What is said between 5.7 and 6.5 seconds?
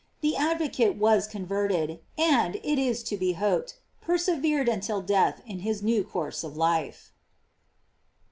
new course